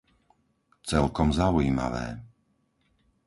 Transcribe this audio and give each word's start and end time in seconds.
Celkom 0.91 1.29
zaujímavé. 1.41 2.07